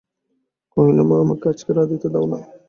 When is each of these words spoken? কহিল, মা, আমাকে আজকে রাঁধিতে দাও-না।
কহিল, 0.77 0.99
মা, 1.09 1.15
আমাকে 1.23 1.45
আজকে 1.49 1.71
রাঁধিতে 1.73 2.07
দাও-না। 2.13 2.39